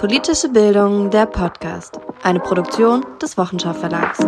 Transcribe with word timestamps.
Politische 0.00 0.48
Bildung, 0.48 1.10
der 1.10 1.26
Podcast. 1.26 2.00
Eine 2.22 2.40
Produktion 2.40 3.04
des 3.20 3.36
Wochenschau 3.36 3.74
Verlags. 3.74 4.18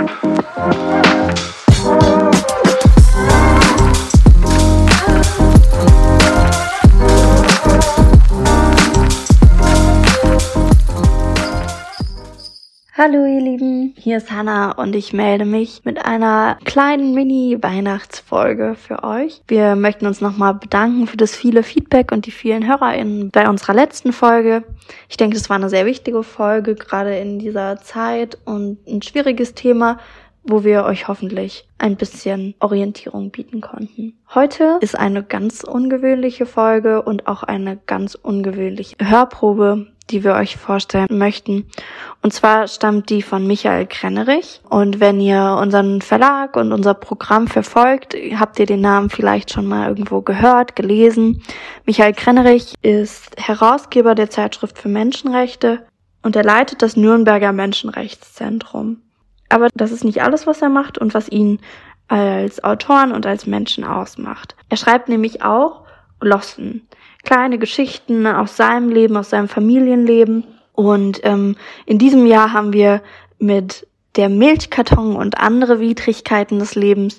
Hallo 13.05 13.27
ihr 13.27 13.41
Lieben, 13.41 13.95
hier 13.99 14.19
ist 14.19 14.31
Hannah 14.31 14.71
und 14.71 14.95
ich 14.95 15.13
melde 15.13 15.45
mich 15.45 15.81
mit 15.83 16.05
einer 16.05 16.57
kleinen 16.65 17.15
Mini-Weihnachtsfolge 17.15 18.77
für 18.77 19.03
euch. 19.03 19.43
Wir 19.49 19.75
möchten 19.75 20.07
uns 20.07 20.21
nochmal 20.21 20.55
bedanken 20.55 21.09
für 21.09 21.17
das 21.17 21.35
viele 21.35 21.65
Feedback 21.65 22.13
und 22.13 22.27
die 22.27 22.31
vielen 22.31 22.65
HörerInnen 22.65 23.33
bei 23.33 23.49
unserer 23.49 23.75
letzten 23.75 24.13
Folge. 24.13 24.63
Ich 25.09 25.17
denke, 25.17 25.37
das 25.37 25.51
war 25.51 25.57
eine 25.57 25.69
sehr 25.69 25.85
wichtige 25.85 26.23
Folge, 26.23 26.77
gerade 26.77 27.19
in 27.19 27.41
dieser 27.41 27.79
Zeit 27.79 28.39
und 28.45 28.79
ein 28.87 29.03
schwieriges 29.03 29.55
Thema, 29.55 29.99
wo 30.45 30.65
wir 30.65 30.85
euch 30.85 31.09
hoffentlich 31.09 31.67
ein 31.79 31.97
bisschen 31.97 32.55
Orientierung 32.59 33.31
bieten 33.31 33.61
konnten. 33.61 34.15
Heute 34.35 34.79
ist 34.81 34.99
eine 34.99 35.23
ganz 35.23 35.65
ungewöhnliche 35.65 36.47
Folge 36.47 37.03
und 37.03 37.27
auch 37.27 37.43
eine 37.43 37.77
ganz 37.87 38.15
ungewöhnliche 38.15 38.97
Hörprobe, 39.01 39.87
die 40.11 40.25
wir 40.25 40.35
euch 40.35 40.57
vorstellen 40.57 41.07
möchten. 41.11 41.67
Und 42.23 42.33
zwar 42.33 42.69
stammt 42.69 43.09
die 43.11 43.23
von 43.23 43.47
Michael 43.47 43.87
Krennerich. 43.87 44.61
Und 44.69 45.01
wenn 45.01 45.21
ihr 45.21 45.59
unseren 45.61 46.03
Verlag 46.03 46.57
und 46.57 46.73
unser 46.73 46.95
Programm 46.95 47.47
verfolgt, 47.47 48.15
habt 48.39 48.59
ihr 48.59 48.67
den 48.67 48.81
Namen 48.81 49.11
vielleicht 49.11 49.53
schon 49.53 49.67
mal 49.67 49.89
irgendwo 49.89 50.21
gehört, 50.21 50.77
gelesen. 50.77 51.43
Michael 51.87 52.15
Krennerich 52.15 52.75
ist 52.83 53.37
Herausgeber 53.39 54.15
der 54.15 54.31
Zeitschrift 54.31 54.79
für 54.79 54.89
Menschenrechte 54.89 55.87
und 56.23 56.37
er 56.37 56.45
leitet 56.45 56.83
das 56.83 56.97
Nürnberger 56.97 57.53
Menschenrechtszentrum. 57.53 58.99
Aber 59.53 59.69
das 59.75 59.93
ist 59.93 60.03
nicht 60.05 60.23
alles, 60.23 60.47
was 60.47 60.63
er 60.63 60.71
macht 60.71 60.97
und 60.97 61.13
was 61.13 61.29
ihn 61.29 61.61
als 62.09 62.65
Autoren 62.65 63.13
und 63.13 63.27
als 63.27 63.47
Menschen 63.47 63.85
ausmacht. 63.85 64.57
Er 64.69 64.77
schreibt 64.79 65.09
nämlich 65.09 65.43
auch 65.43 65.83
Glossen 66.21 66.89
kleine 67.23 67.59
Geschichten 67.59 68.27
aus 68.27 68.57
seinem 68.57 68.89
Leben, 68.89 69.17
aus 69.17 69.31
seinem 69.31 69.49
Familienleben. 69.49 70.45
Und 70.73 71.21
ähm, 71.23 71.57
in 71.87 71.99
diesem 71.99 72.27
Jahr 72.27 72.53
haben 72.53 72.73
wir 72.73 73.03
mit 73.39 73.87
der 74.17 74.29
Milchkarton 74.29 75.17
und 75.17 75.39
andere 75.39 75.81
Widrigkeiten 75.81 76.59
des 76.59 76.75
Lebens 76.75 77.19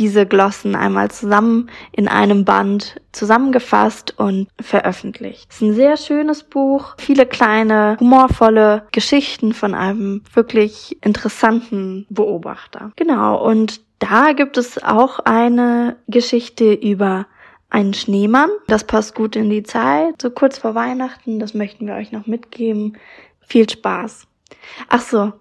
diese 0.00 0.26
Glossen 0.26 0.74
einmal 0.74 1.10
zusammen 1.10 1.70
in 1.92 2.08
einem 2.08 2.44
Band 2.44 3.00
zusammengefasst 3.12 4.18
und 4.18 4.48
veröffentlicht. 4.58 5.46
Es 5.50 5.56
ist 5.56 5.62
ein 5.62 5.74
sehr 5.74 5.96
schönes 5.98 6.42
Buch, 6.42 6.94
viele 6.98 7.26
kleine, 7.26 7.98
humorvolle 8.00 8.84
Geschichten 8.92 9.52
von 9.52 9.74
einem 9.74 10.22
wirklich 10.32 10.96
interessanten 11.04 12.06
Beobachter. 12.08 12.92
Genau, 12.96 13.44
und 13.46 13.82
da 13.98 14.32
gibt 14.32 14.56
es 14.56 14.82
auch 14.82 15.18
eine 15.20 15.96
Geschichte 16.08 16.72
über 16.72 17.26
einen 17.68 17.92
Schneemann. 17.92 18.50
Das 18.68 18.84
passt 18.84 19.14
gut 19.14 19.36
in 19.36 19.50
die 19.50 19.62
Zeit, 19.62 20.22
so 20.22 20.30
kurz 20.30 20.56
vor 20.56 20.74
Weihnachten. 20.74 21.38
Das 21.38 21.52
möchten 21.52 21.86
wir 21.86 21.94
euch 21.94 22.10
noch 22.10 22.26
mitgeben. 22.26 22.96
Viel 23.42 23.68
Spaß. 23.68 24.26
Ach 24.88 25.02
so, 25.02 25.34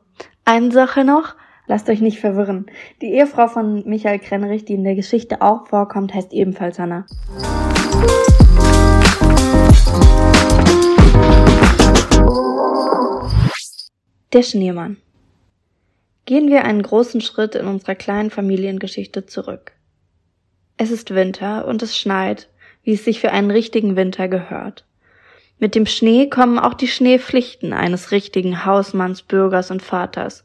eine 0.43 0.71
Sache 0.71 1.05
noch. 1.05 1.35
Lasst 1.69 1.87
euch 1.87 2.01
nicht 2.01 2.19
verwirren. 2.19 2.65
Die 2.99 3.13
Ehefrau 3.13 3.47
von 3.47 3.87
Michael 3.87 4.17
Krennerich, 4.17 4.65
die 4.65 4.73
in 4.73 4.83
der 4.83 4.95
Geschichte 4.95 5.43
auch 5.43 5.67
vorkommt, 5.67 6.15
heißt 6.15 6.33
ebenfalls 6.33 6.79
Hanna. 6.79 7.05
Der 14.33 14.41
Schneemann. 14.41 14.97
Gehen 16.25 16.49
wir 16.49 16.65
einen 16.65 16.81
großen 16.81 17.21
Schritt 17.21 17.53
in 17.53 17.67
unserer 17.67 17.93
kleinen 17.93 18.31
Familiengeschichte 18.31 19.27
zurück. 19.27 19.73
Es 20.77 20.89
ist 20.89 21.13
Winter 21.13 21.67
und 21.67 21.83
es 21.83 21.95
schneit, 21.95 22.49
wie 22.81 22.93
es 22.93 23.05
sich 23.05 23.19
für 23.19 23.31
einen 23.31 23.51
richtigen 23.51 23.95
Winter 23.95 24.27
gehört. 24.27 24.87
Mit 25.59 25.75
dem 25.75 25.85
Schnee 25.85 26.29
kommen 26.29 26.57
auch 26.57 26.73
die 26.73 26.87
Schneepflichten 26.87 27.73
eines 27.73 28.09
richtigen 28.09 28.65
Hausmanns, 28.65 29.21
Bürgers 29.21 29.69
und 29.69 29.83
Vaters. 29.83 30.43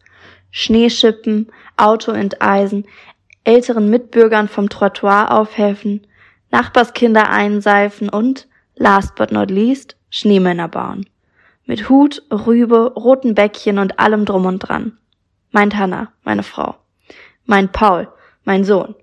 Schneeschippen, 0.56 1.50
Auto 1.76 2.12
enteisen, 2.12 2.86
älteren 3.42 3.90
Mitbürgern 3.90 4.46
vom 4.46 4.68
Trottoir 4.68 5.32
aufhelfen, 5.32 6.06
Nachbarskinder 6.52 7.28
einseifen 7.28 8.08
und, 8.08 8.46
last 8.76 9.16
but 9.16 9.32
not 9.32 9.50
least, 9.50 9.96
Schneemänner 10.10 10.68
bauen. 10.68 11.06
Mit 11.66 11.88
Hut, 11.88 12.22
Rübe, 12.30 12.92
roten 12.94 13.34
Bäckchen 13.34 13.80
und 13.80 13.98
allem 13.98 14.26
drum 14.26 14.46
und 14.46 14.60
dran. 14.60 14.96
Meint 15.50 15.74
Hanna, 15.76 16.12
meine 16.22 16.44
Frau. 16.44 16.76
Mein 17.46 17.72
Paul, 17.72 18.06
mein 18.44 18.62
Sohn. 18.62 18.94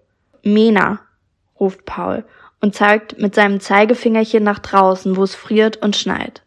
Mena, 0.44 1.01
ruft 1.59 1.83
Paul 1.83 2.23
und 2.62 2.75
zeigt 2.75 3.19
mit 3.19 3.35
seinem 3.35 3.59
Zeigefingerchen 3.59 4.41
nach 4.41 4.59
draußen, 4.59 5.18
wo 5.18 5.23
es 5.23 5.35
friert 5.35 5.75
und 5.83 5.97
schneit. 5.97 6.44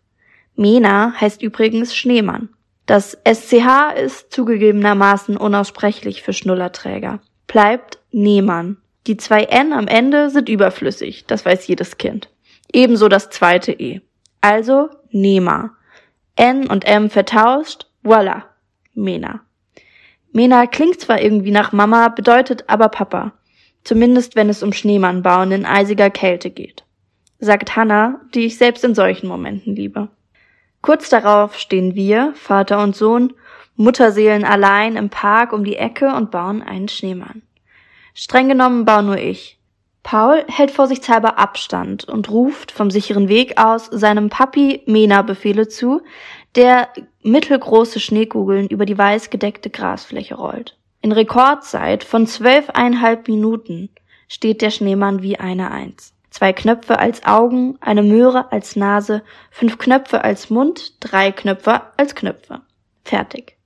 Mena 0.56 1.12
heißt 1.20 1.42
übrigens 1.42 1.94
Schneemann. 1.94 2.48
Das 2.86 3.16
SCH 3.24 3.94
ist 3.96 4.32
zugegebenermaßen 4.32 5.36
unaussprechlich 5.36 6.22
für 6.22 6.32
Schnullerträger. 6.32 7.20
Bleibt 7.46 7.98
Nehmann. 8.10 8.76
Die 9.06 9.16
zwei 9.16 9.44
N 9.44 9.72
am 9.72 9.86
Ende 9.86 10.30
sind 10.30 10.48
überflüssig, 10.48 11.26
das 11.26 11.44
weiß 11.44 11.66
jedes 11.66 11.98
Kind. 11.98 12.30
Ebenso 12.72 13.08
das 13.08 13.30
zweite 13.30 13.72
E. 13.72 14.00
Also 14.40 14.88
Nema. 15.10 15.76
N 16.36 16.66
und 16.66 16.86
M 16.86 17.10
vertauscht, 17.10 17.86
voila, 18.02 18.44
Mena. 18.94 19.40
Mena 20.32 20.66
klingt 20.66 21.00
zwar 21.00 21.22
irgendwie 21.22 21.52
nach 21.52 21.72
Mama, 21.72 22.08
bedeutet 22.08 22.64
aber 22.68 22.88
Papa. 22.88 23.32
Zumindest 23.84 24.34
wenn 24.34 24.48
es 24.48 24.62
um 24.62 24.72
Schneemannbauen 24.72 25.52
in 25.52 25.66
eisiger 25.66 26.10
Kälte 26.10 26.50
geht. 26.50 26.84
Sagt 27.38 27.76
Hannah, 27.76 28.20
die 28.34 28.46
ich 28.46 28.58
selbst 28.58 28.82
in 28.84 28.94
solchen 28.94 29.28
Momenten 29.28 29.76
liebe. 29.76 30.08
Kurz 30.84 31.08
darauf 31.08 31.56
stehen 31.56 31.94
wir, 31.94 32.34
Vater 32.34 32.82
und 32.82 32.94
Sohn, 32.94 33.32
Mutterseelen 33.74 34.44
allein 34.44 34.96
im 34.96 35.08
Park 35.08 35.54
um 35.54 35.64
die 35.64 35.76
Ecke 35.76 36.14
und 36.14 36.30
bauen 36.30 36.60
einen 36.60 36.88
Schneemann. 36.88 37.40
Streng 38.12 38.48
genommen 38.48 38.84
baue 38.84 39.02
nur 39.02 39.16
ich. 39.16 39.58
Paul 40.02 40.44
hält 40.46 40.70
vorsichtshalber 40.70 41.38
Abstand 41.38 42.04
und 42.04 42.28
ruft 42.28 42.70
vom 42.70 42.90
sicheren 42.90 43.30
Weg 43.30 43.58
aus 43.58 43.86
seinem 43.86 44.28
Papi 44.28 44.82
Mena 44.84 45.22
Befehle 45.22 45.68
zu, 45.68 46.02
der 46.54 46.90
mittelgroße 47.22 47.98
Schneekugeln 47.98 48.68
über 48.68 48.84
die 48.84 48.98
weiß 48.98 49.30
gedeckte 49.30 49.70
Grasfläche 49.70 50.34
rollt. 50.34 50.76
In 51.00 51.12
Rekordzeit 51.12 52.04
von 52.04 52.26
zwölfeinhalb 52.26 53.26
Minuten 53.26 53.88
steht 54.28 54.60
der 54.60 54.68
Schneemann 54.68 55.22
wie 55.22 55.38
eine 55.38 55.70
Eins. 55.70 56.12
Zwei 56.34 56.52
Knöpfe 56.52 56.98
als 56.98 57.24
Augen, 57.24 57.78
eine 57.80 58.02
Möhre 58.02 58.50
als 58.50 58.74
Nase, 58.74 59.22
fünf 59.52 59.78
Knöpfe 59.78 60.24
als 60.24 60.50
Mund, 60.50 60.94
drei 60.98 61.30
Knöpfe 61.30 61.82
als 61.96 62.16
Knöpfe. 62.16 62.60
Fertig. 63.04 63.56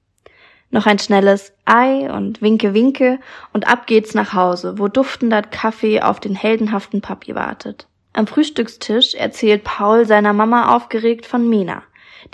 Noch 0.71 0.85
ein 0.85 0.99
schnelles 0.99 1.55
Ei 1.65 2.13
und 2.13 2.43
Winke 2.43 2.75
Winke 2.75 3.21
und 3.55 3.67
ab 3.67 3.87
geht's 3.87 4.13
nach 4.13 4.35
Hause, 4.35 4.79
wo 4.79 4.87
duftender 4.89 5.41
Kaffee 5.41 6.03
auf 6.03 6.21
den 6.21 6.35
heldenhaften 6.35 7.01
Papi 7.01 7.35
wartet. 7.35 7.89
Am 8.13 8.27
Frühstückstisch 8.27 9.15
erzählt 9.15 9.65
Paul 9.65 10.05
seiner 10.05 10.35
Mama 10.35 10.77
aufgeregt 10.77 11.25
von 11.25 11.49
Mina, 11.49 11.83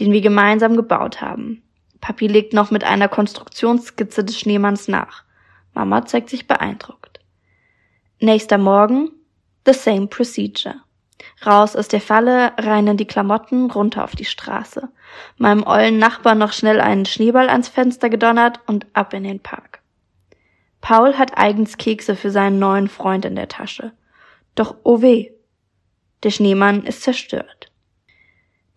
den 0.00 0.10
wir 0.10 0.20
gemeinsam 0.20 0.74
gebaut 0.74 1.20
haben. 1.20 1.62
Papi 2.00 2.26
legt 2.26 2.54
noch 2.54 2.72
mit 2.72 2.82
einer 2.82 3.06
Konstruktionsskizze 3.06 4.24
des 4.24 4.40
Schneemanns 4.40 4.88
nach. 4.88 5.22
Mama 5.74 6.04
zeigt 6.06 6.28
sich 6.28 6.48
beeindruckt. 6.48 7.20
Nächster 8.18 8.58
Morgen, 8.58 9.12
the 9.66 9.72
same 9.72 10.06
procedure. 10.06 10.76
Raus 11.44 11.76
aus 11.76 11.88
der 11.88 12.00
Falle, 12.00 12.52
rein 12.58 12.86
in 12.86 12.96
die 12.96 13.06
Klamotten, 13.06 13.70
runter 13.70 14.04
auf 14.04 14.14
die 14.14 14.24
Straße. 14.24 14.88
Meinem 15.36 15.64
ollen 15.66 15.98
Nachbar 15.98 16.34
noch 16.34 16.52
schnell 16.52 16.80
einen 16.80 17.06
Schneeball 17.06 17.48
ans 17.48 17.68
Fenster 17.68 18.10
gedonnert 18.10 18.60
und 18.66 18.86
ab 18.92 19.14
in 19.14 19.24
den 19.24 19.40
Park. 19.40 19.80
Paul 20.80 21.14
hat 21.14 21.38
eigens 21.38 21.76
Kekse 21.76 22.14
für 22.14 22.30
seinen 22.30 22.58
neuen 22.58 22.88
Freund 22.88 23.24
in 23.24 23.36
der 23.36 23.48
Tasche. 23.48 23.92
Doch 24.54 24.76
oh 24.82 25.00
weh, 25.00 25.30
der 26.22 26.30
Schneemann 26.30 26.84
ist 26.84 27.02
zerstört 27.02 27.70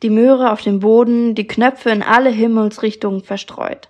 die 0.03 0.09
Möhre 0.09 0.51
auf 0.51 0.61
dem 0.61 0.79
Boden, 0.79 1.35
die 1.35 1.47
Knöpfe 1.47 1.89
in 1.89 2.03
alle 2.03 2.29
Himmelsrichtungen 2.29 3.23
verstreut. 3.23 3.89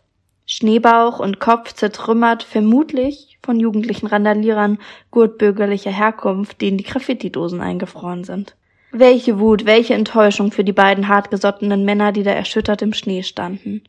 Schneebauch 0.49 1.19
und 1.19 1.41
Kopf 1.41 1.73
zertrümmert, 1.73 2.41
vermutlich 2.41 3.37
von 3.43 3.59
jugendlichen 3.59 4.07
Randalierern 4.07 4.79
gurtbürgerlicher 5.11 5.91
Herkunft, 5.91 6.61
denen 6.61 6.77
die 6.77 6.85
Graffiti-Dosen 6.85 7.59
eingefroren 7.59 8.23
sind. 8.23 8.55
Welche 8.91 9.39
Wut, 9.39 9.65
welche 9.65 9.93
Enttäuschung 9.93 10.53
für 10.53 10.63
die 10.63 10.71
beiden 10.71 11.09
hartgesottenen 11.09 11.83
Männer, 11.83 12.13
die 12.13 12.23
da 12.23 12.31
erschüttert 12.31 12.81
im 12.81 12.93
Schnee 12.93 13.23
standen. 13.23 13.81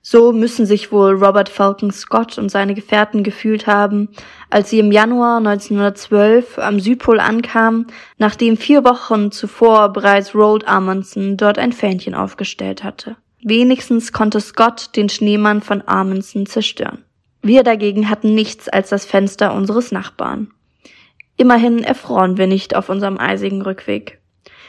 So 0.00 0.32
müssen 0.32 0.64
sich 0.64 0.90
wohl 0.90 1.22
Robert 1.22 1.50
Falcon 1.50 1.90
Scott 1.90 2.38
und 2.38 2.48
seine 2.48 2.74
Gefährten 2.74 3.22
gefühlt 3.22 3.66
haben, 3.66 4.08
als 4.48 4.70
sie 4.70 4.78
im 4.78 4.92
Januar 4.92 5.36
1912 5.38 6.58
am 6.58 6.80
Südpol 6.80 7.20
ankamen, 7.20 7.88
nachdem 8.16 8.56
vier 8.56 8.84
Wochen 8.84 9.32
zuvor 9.32 9.92
bereits 9.92 10.34
Roald 10.34 10.66
Amundsen 10.66 11.36
dort 11.36 11.58
ein 11.58 11.72
Fähnchen 11.72 12.14
aufgestellt 12.14 12.84
hatte. 12.84 13.16
Wenigstens 13.48 14.12
konnte 14.12 14.40
Scott 14.40 14.96
den 14.96 15.08
Schneemann 15.08 15.62
von 15.62 15.86
Amundsen 15.86 16.46
zerstören. 16.46 17.04
Wir 17.42 17.62
dagegen 17.62 18.10
hatten 18.10 18.34
nichts 18.34 18.68
als 18.68 18.88
das 18.88 19.06
Fenster 19.06 19.54
unseres 19.54 19.92
Nachbarn. 19.92 20.48
Immerhin 21.36 21.84
erfroren 21.84 22.38
wir 22.38 22.48
nicht 22.48 22.74
auf 22.74 22.88
unserem 22.88 23.18
eisigen 23.18 23.62
Rückweg. 23.62 24.18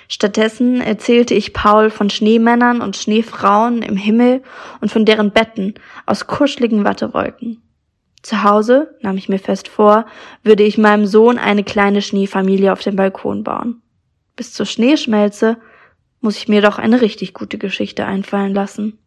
Stattdessen 0.08 0.80
erzählte 0.80 1.34
ich 1.34 1.54
Paul 1.54 1.90
von 1.90 2.12
Schneemännern 2.12 2.82
und 2.82 2.96
Schneefrauen 2.96 3.82
im 3.82 3.98
Himmel 3.98 4.44
und 4.80 4.92
von 4.92 5.06
deren 5.06 5.32
Betten 5.32 5.74
aus 6.06 6.28
kuscheligen 6.28 6.84
Wattewolken. 6.84 7.64
Zu 8.22 8.44
Hause, 8.44 8.96
nahm 9.02 9.18
ich 9.18 9.28
mir 9.28 9.40
fest 9.40 9.70
vor, 9.70 10.06
würde 10.44 10.62
ich 10.62 10.78
meinem 10.78 11.08
Sohn 11.08 11.40
eine 11.40 11.64
kleine 11.64 12.04
Schneefamilie 12.04 12.72
auf 12.72 12.84
dem 12.84 12.96
Balkon 12.96 13.44
bauen. 13.44 13.82
Bis 14.36 14.54
zur 14.54 14.68
Schneeschmelze 14.68 15.58
muss 16.22 16.38
ich 16.38 16.48
mir 16.48 16.62
doch 16.62 16.78
eine 16.78 17.02
richtig 17.02 17.34
gute 17.34 17.58
Geschichte 17.58 18.06
einfallen 18.06 18.54
lassen. 18.54 19.00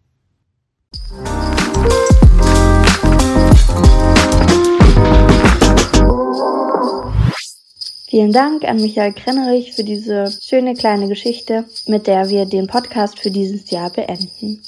Vielen 8.09 8.33
Dank 8.33 8.65
an 8.65 8.81
Michael 8.81 9.13
Krennerich 9.13 9.73
für 9.75 9.85
diese 9.85 10.37
schöne 10.43 10.75
kleine 10.75 11.07
Geschichte, 11.07 11.65
mit 11.87 12.09
der 12.09 12.29
wir 12.29 12.45
den 12.45 12.67
Podcast 12.67 13.21
für 13.21 13.31
dieses 13.31 13.71
Jahr 13.71 13.91
beenden. 13.91 14.61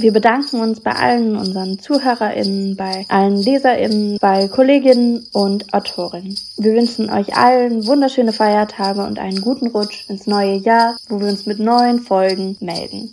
Wir 0.00 0.12
bedanken 0.12 0.60
uns 0.60 0.78
bei 0.80 0.92
allen 0.92 1.34
unseren 1.34 1.80
ZuhörerInnen, 1.80 2.76
bei 2.76 3.04
allen 3.08 3.36
LeserInnen, 3.36 4.18
bei 4.20 4.46
Kolleginnen 4.46 5.26
und 5.32 5.74
Autorinnen. 5.74 6.38
Wir 6.56 6.74
wünschen 6.74 7.10
euch 7.10 7.36
allen 7.36 7.84
wunderschöne 7.84 8.32
Feiertage 8.32 9.04
und 9.04 9.18
einen 9.18 9.40
guten 9.40 9.66
Rutsch 9.68 10.08
ins 10.08 10.28
neue 10.28 10.54
Jahr, 10.54 10.96
wo 11.08 11.18
wir 11.18 11.26
uns 11.26 11.46
mit 11.46 11.58
neuen 11.58 11.98
Folgen 11.98 12.56
melden. 12.60 13.12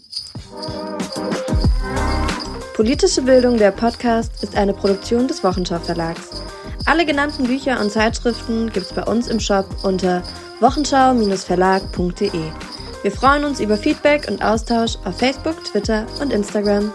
Politische 2.75 3.23
Bildung, 3.23 3.57
der 3.57 3.71
Podcast, 3.71 4.43
ist 4.43 4.55
eine 4.55 4.73
Produktion 4.73 5.27
des 5.27 5.43
Wochenschau 5.43 5.79
Verlags. 5.79 6.43
Alle 6.85 7.07
genannten 7.07 7.45
Bücher 7.45 7.81
und 7.81 7.91
Zeitschriften 7.91 8.71
gibt's 8.71 8.93
bei 8.93 9.03
uns 9.03 9.27
im 9.27 9.39
Shop 9.39 9.65
unter 9.81 10.21
wochenschau-verlag.de. 10.59 12.41
Wir 13.06 13.12
freuen 13.12 13.46
uns 13.46 13.60
über 13.60 13.78
Feedback 13.78 14.28
und 14.28 14.44
Austausch 14.44 14.96
auf 15.06 15.19
Facebook, 15.19 15.63
Twitter 15.63 16.07
und 16.19 16.34
Instagram. 16.34 16.92